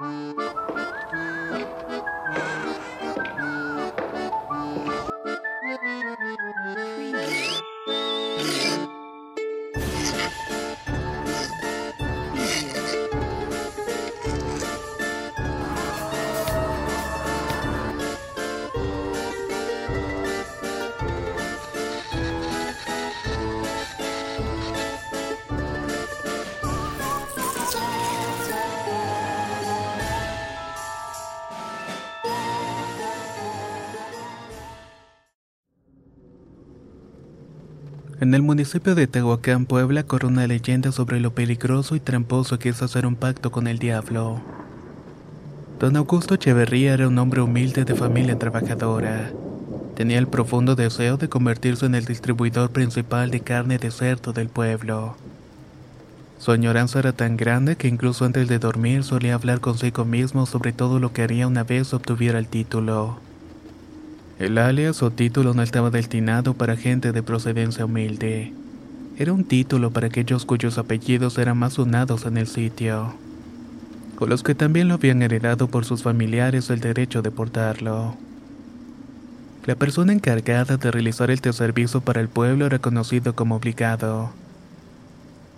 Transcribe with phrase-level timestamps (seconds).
[0.00, 0.49] Música
[38.20, 42.68] En el municipio de Tehuacán, Puebla, corre una leyenda sobre lo peligroso y tramposo que
[42.68, 44.42] es hacer un pacto con el diablo.
[45.78, 49.32] Don Augusto Echeverría era un hombre humilde de familia trabajadora.
[49.96, 54.50] Tenía el profundo deseo de convertirse en el distribuidor principal de carne de cerdo del
[54.50, 55.16] pueblo.
[56.38, 60.74] Su añoranza era tan grande que incluso antes de dormir solía hablar consigo mismo sobre
[60.74, 63.29] todo lo que haría una vez obtuviera el título.
[64.40, 68.54] El alias o título no estaba destinado para gente de procedencia humilde.
[69.18, 73.12] Era un título para aquellos cuyos apellidos eran más sonados en el sitio,
[74.18, 78.16] o los que también lo habían heredado por sus familiares el derecho de portarlo.
[79.66, 84.30] La persona encargada de realizar este servicio para el pueblo era conocido como obligado,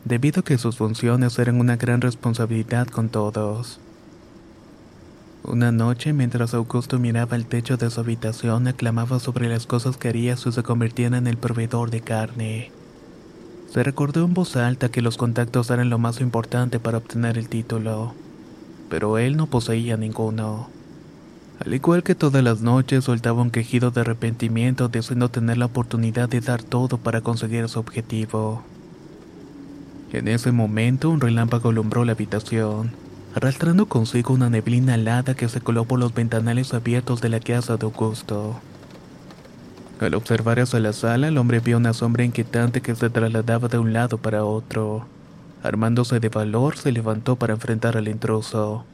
[0.04, 3.78] debido a que sus funciones eran una gran responsabilidad con todos.
[5.44, 10.08] Una noche, mientras Augusto miraba el techo de su habitación, aclamaba sobre las cosas que
[10.08, 12.70] haría si se convirtiera en el proveedor de carne.
[13.68, 17.48] Se recordó en voz alta que los contactos eran lo más importante para obtener el
[17.48, 18.14] título,
[18.88, 20.68] pero él no poseía ninguno.
[21.58, 26.28] Al igual que todas las noches, soltaba un quejido de arrepentimiento deseando tener la oportunidad
[26.28, 28.62] de dar todo para conseguir su objetivo.
[30.12, 33.01] En ese momento, un relámpago alumbró la habitación
[33.34, 37.76] arrastrando consigo una neblina helada que se coló por los ventanales abiertos de la casa
[37.76, 38.60] de Augusto.
[40.00, 43.78] Al observar hacia la sala, el hombre vio una sombra inquietante que se trasladaba de
[43.78, 45.06] un lado para otro.
[45.62, 48.84] Armándose de valor, se levantó para enfrentar al intruso.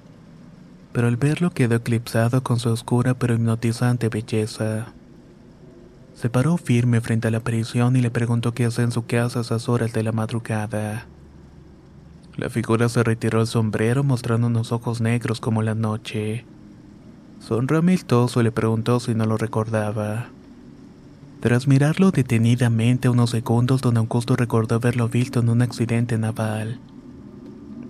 [0.93, 4.93] Pero al verlo quedó eclipsado con su oscura pero hipnotizante belleza.
[6.15, 9.39] Se paró firme frente a la prisión y le preguntó qué hacía en su casa
[9.39, 11.07] a esas horas de la madrugada.
[12.39, 16.45] La figura se retiró el sombrero mostrando unos ojos negros como la noche.
[17.41, 20.29] Sonrió amistoso y le preguntó si no lo recordaba.
[21.41, 26.79] Tras mirarlo detenidamente unos segundos, don Augusto recordó haberlo visto en un accidente naval,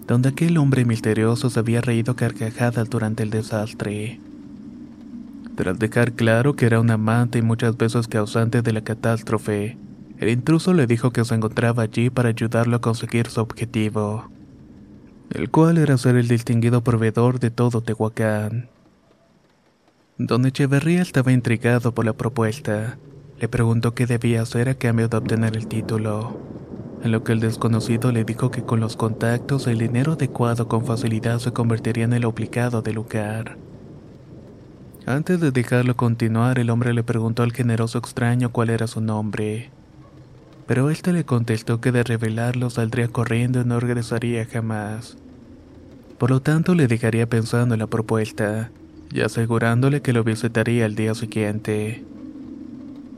[0.06, 4.18] donde aquel hombre misterioso se había reído carcajadas durante el desastre.
[5.56, 9.76] Tras dejar claro que era un amante y muchas veces causante de la catástrofe,
[10.16, 14.30] el intruso le dijo que se encontraba allí para ayudarlo a conseguir su objetivo
[15.34, 18.68] el cual era ser el distinguido proveedor de todo Tehuacán.
[20.16, 22.98] Don Echeverría estaba intrigado por la propuesta.
[23.38, 26.40] Le preguntó qué debía hacer a cambio de obtener el título,
[27.04, 30.84] a lo que el desconocido le dijo que con los contactos el dinero adecuado con
[30.84, 33.56] facilidad se convertiría en el obligado del lugar.
[35.06, 39.70] Antes de dejarlo continuar, el hombre le preguntó al generoso extraño cuál era su nombre
[40.68, 45.16] pero éste le contestó que de revelarlo saldría corriendo y no regresaría jamás.
[46.18, 48.70] Por lo tanto, le dejaría pensando en la propuesta,
[49.10, 52.04] y asegurándole que lo visitaría al día siguiente.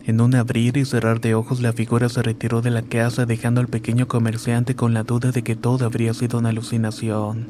[0.06, 3.60] En un abrir y cerrar de ojos, la figura se retiró de la casa, dejando
[3.60, 7.48] al pequeño comerciante con la duda de que todo habría sido una alucinación.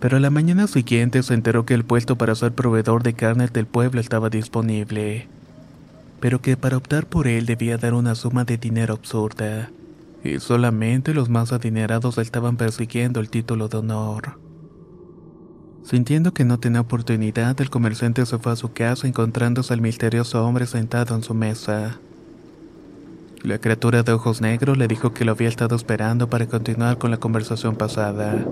[0.00, 3.48] Pero a la mañana siguiente se enteró que el puesto para ser proveedor de carne
[3.48, 5.28] del pueblo estaba disponible
[6.20, 9.70] pero que para optar por él debía dar una suma de dinero absurda,
[10.24, 14.38] y solamente los más adinerados estaban persiguiendo el título de honor.
[15.84, 20.44] Sintiendo que no tenía oportunidad, el comerciante se fue a su casa encontrándose al misterioso
[20.44, 21.98] hombre sentado en su mesa.
[23.42, 27.10] La criatura de ojos negros le dijo que lo había estado esperando para continuar con
[27.10, 28.44] la conversación pasada.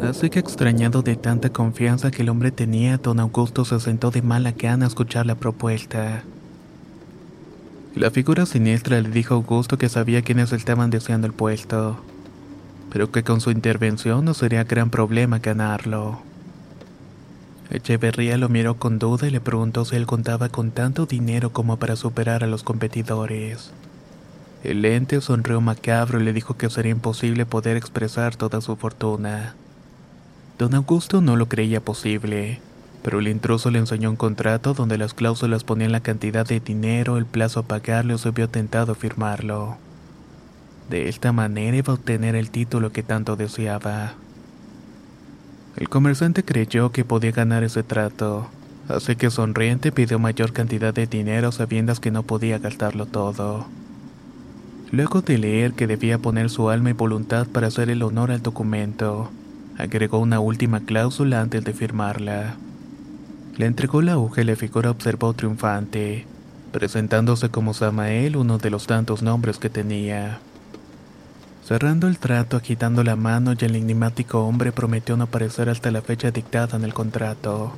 [0.00, 4.22] Así que extrañado de tanta confianza que el hombre tenía, don Augusto se sentó de
[4.22, 6.22] mala gana a escuchar la propuesta.
[7.94, 11.98] La figura siniestra le dijo a Augusto que sabía quiénes estaban deseando el puesto,
[12.90, 16.20] pero que con su intervención no sería gran problema ganarlo.
[17.70, 21.76] Echeverría lo miró con duda y le preguntó si él contaba con tanto dinero como
[21.78, 23.72] para superar a los competidores.
[24.64, 29.54] El ente sonrió macabro y le dijo que sería imposible poder expresar toda su fortuna.
[30.58, 32.60] Don Augusto no lo creía posible,
[33.02, 37.16] pero el intruso le enseñó un contrato donde las cláusulas ponían la cantidad de dinero,
[37.16, 39.76] el plazo a pagarle o se vio tentado a firmarlo.
[40.90, 44.14] De esta manera iba a obtener el título que tanto deseaba.
[45.76, 48.48] El comerciante creyó que podía ganar ese trato,
[48.88, 53.66] así que sonriente pidió mayor cantidad de dinero sabiendo que no podía gastarlo todo.
[54.90, 58.42] Luego de leer que debía poner su alma y voluntad para hacer el honor al
[58.42, 59.30] documento,
[59.76, 62.56] agregó una última cláusula antes de firmarla.
[63.58, 66.24] Le entregó la hoja y la figura observó triunfante,
[66.70, 70.38] presentándose como Samael, uno de los tantos nombres que tenía.
[71.64, 76.02] Cerrando el trato, agitando la mano, y el enigmático hombre prometió no aparecer hasta la
[76.02, 77.72] fecha dictada en el contrato.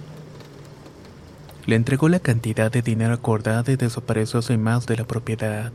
[1.65, 5.73] Le entregó la cantidad de dinero acordada y desapareció sin más de la propiedad.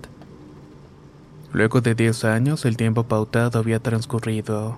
[1.52, 4.78] Luego de diez años, el tiempo pautado había transcurrido.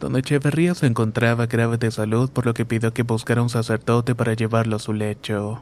[0.00, 4.14] Don Echeverría se encontraba grave de salud, por lo que pidió que buscara un sacerdote
[4.14, 5.60] para llevarlo a su lecho.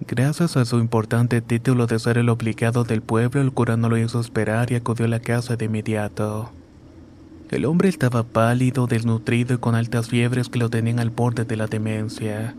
[0.00, 3.98] Gracias a su importante título de ser el obligado del pueblo, el cura no lo
[3.98, 6.50] hizo esperar y acudió a la casa de inmediato.
[7.50, 11.56] El hombre estaba pálido, desnutrido y con altas fiebres que lo tenían al borde de
[11.56, 12.54] la demencia.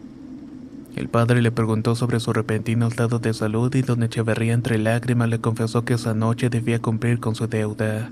[0.96, 5.30] El padre le preguntó sobre su repentino estado de salud y don Echeverría entre lágrimas
[5.30, 8.12] le confesó que esa noche debía cumplir con su deuda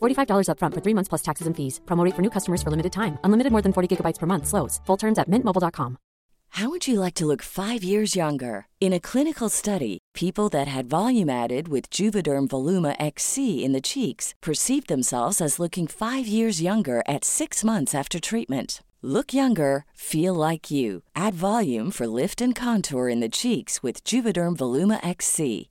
[0.00, 1.80] $45 upfront for three months plus taxes and fees.
[1.86, 3.18] Promote for new customers for limited time.
[3.24, 4.46] Unlimited more than 40 gigabytes per month.
[4.46, 4.80] Slows.
[4.86, 5.98] Full terms at mintmobile.com.
[6.50, 8.66] How would you like to look five years younger?
[8.80, 13.80] In a clinical study, people that had volume added with Juvederm Voluma XC in the
[13.80, 18.82] cheeks perceived themselves as looking five years younger at six months after treatment.
[19.02, 21.02] Look younger, feel like you.
[21.14, 25.70] Add volume for lift and contour in the cheeks with Juvederm Voluma XC.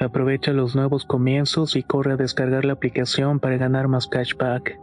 [0.00, 4.78] Aprovecha los nuevos comienzos y corre a descargar la aplicación para ganar más cashback.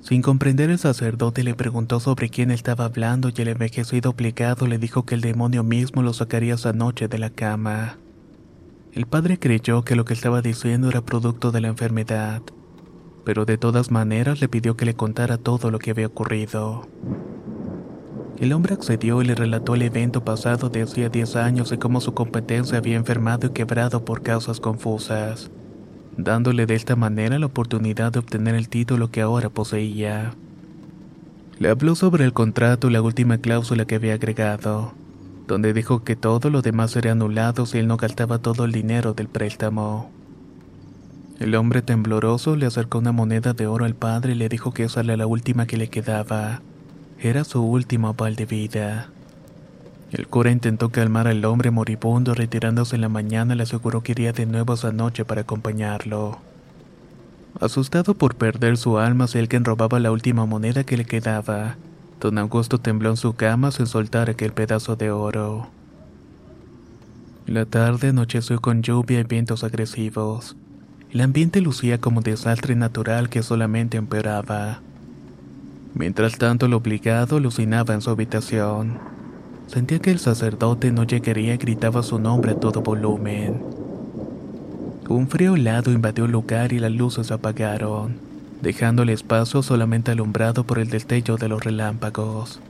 [0.00, 4.78] Sin comprender el sacerdote le preguntó sobre quién estaba hablando y el envejecido plicado le
[4.78, 7.96] dijo que el demonio mismo lo sacaría esa noche de la cama.
[8.92, 12.42] El padre creyó que lo que estaba diciendo era producto de la enfermedad,
[13.24, 16.88] pero de todas maneras le pidió que le contara todo lo que había ocurrido.
[18.38, 22.00] El hombre accedió y le relató el evento pasado de hacía 10 años y cómo
[22.00, 25.50] su competencia había enfermado y quebrado por causas confusas
[26.16, 30.34] dándole de esta manera la oportunidad de obtener el título que ahora poseía.
[31.58, 34.92] Le habló sobre el contrato y la última cláusula que había agregado,
[35.46, 39.12] donde dijo que todo lo demás sería anulado si él no gastaba todo el dinero
[39.12, 40.10] del préstamo.
[41.40, 44.84] El hombre tembloroso le acercó una moneda de oro al padre y le dijo que
[44.84, 46.60] esa era la última que le quedaba.
[47.18, 49.08] Era su último aval de vida.
[50.12, 54.32] El cura intentó calmar al hombre moribundo, retirándose en la mañana le aseguró que iría
[54.32, 56.38] de nuevo esa noche para acompañarlo.
[57.58, 61.76] Asustado por perder su alma si alguien robaba la última moneda que le quedaba,
[62.20, 65.68] don Augusto tembló en su cama sin soltar aquel pedazo de oro.
[67.46, 70.54] La tarde anocheció con lluvia y vientos agresivos.
[71.12, 74.80] El ambiente lucía como desastre natural que solamente empeoraba.
[75.92, 78.96] Mientras tanto, el obligado alucinaba en su habitación.
[79.66, 83.60] Sentía que el sacerdote no llegaría y gritaba su nombre a todo volumen.
[85.08, 88.14] Un frío helado invadió el lugar y las luces se apagaron,
[88.62, 92.60] dejando el espacio solamente alumbrado por el destello de los relámpagos.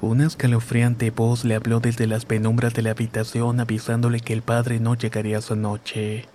[0.00, 4.80] Una escalofriante voz le habló desde las penumbras de la habitación avisándole que el padre
[4.80, 6.31] no llegaría esa noche.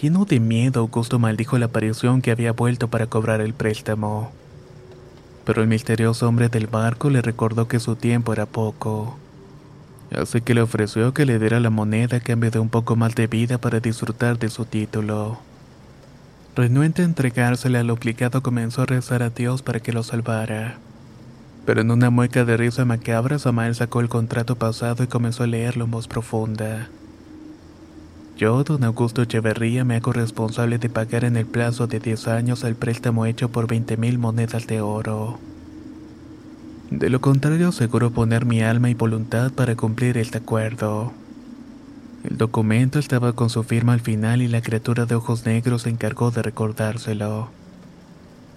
[0.00, 4.30] Lleno de miedo, Augusto maldijo la aparición que había vuelto para cobrar el préstamo
[5.46, 9.16] pero el misterioso hombre del barco le recordó que su tiempo era poco.
[10.10, 13.14] Así que le ofreció que le diera la moneda a cambio de un poco más
[13.14, 15.38] de vida para disfrutar de su título.
[16.56, 20.78] Renuente a entregársela, al obligado comenzó a rezar a Dios para que lo salvara.
[21.64, 25.46] Pero en una mueca de risa macabra, Samael sacó el contrato pasado y comenzó a
[25.46, 26.88] leerlo en voz profunda.
[28.36, 32.64] Yo, don Augusto Echeverría, me hago responsable de pagar en el plazo de 10 años
[32.64, 35.38] el préstamo hecho por 20 mil monedas de oro.
[36.90, 41.14] De lo contrario, aseguro poner mi alma y voluntad para cumplir este acuerdo.
[42.28, 45.88] El documento estaba con su firma al final y la criatura de ojos negros se
[45.88, 47.48] encargó de recordárselo.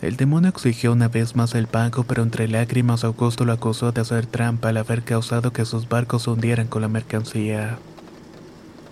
[0.01, 4.01] El demonio exigió una vez más el pago, pero entre lágrimas Augusto lo acusó de
[4.01, 7.79] hacer trampa al haber causado que sus barcos se hundieran con la mercancía.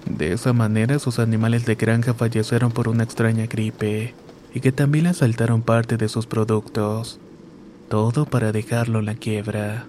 [0.10, 4.14] De esa manera sus animales de granja fallecieron por una extraña gripe
[4.54, 7.20] y que también le asaltaron parte de sus productos.
[7.90, 9.86] Todo para dejarlo en la quiebra.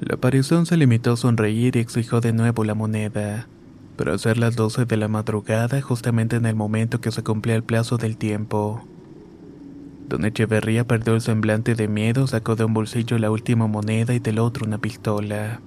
[0.00, 3.46] La aparición se limitó a sonreír y exigió de nuevo la moneda,
[3.96, 7.56] pero al ser las 12 de la madrugada, justamente en el momento que se cumplía
[7.56, 8.84] el plazo del tiempo.
[10.08, 14.18] Don Echeverría perdió el semblante de miedo, sacó de un bolsillo la última moneda y
[14.18, 15.60] del otro una pistola.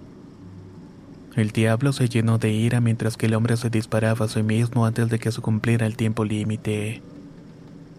[1.36, 4.86] El diablo se llenó de ira mientras que el hombre se disparaba a sí mismo
[4.86, 7.02] antes de que se cumpliera el tiempo límite.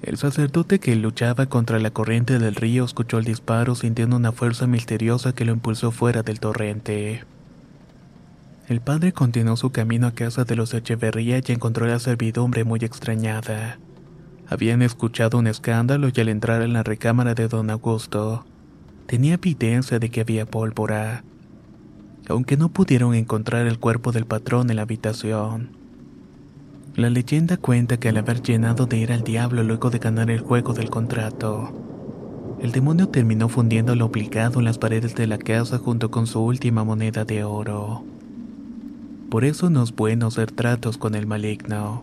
[0.03, 4.67] El sacerdote que luchaba contra la corriente del río escuchó el disparo sintiendo una fuerza
[4.67, 7.25] misteriosa que lo impulsó fuera del torrente.
[8.67, 12.65] El padre continuó su camino a casa de los Echeverría y encontró a la servidumbre
[12.65, 13.79] muy extrañada.
[14.49, 18.45] Habían escuchado un escándalo y al entrar en la recámara de don Augusto,
[19.07, 21.25] tenía evidencia de que había pólvora
[22.31, 25.71] aunque no pudieron encontrar el cuerpo del patrón en la habitación.
[26.97, 30.41] La leyenda cuenta que al haber llenado de ira al diablo luego de ganar el
[30.41, 31.73] juego del contrato,
[32.61, 36.41] el demonio terminó fundiendo al obligado en las paredes de la casa junto con su
[36.41, 38.05] última moneda de oro.
[39.31, 42.03] Por eso no es bueno hacer tratos con el maligno.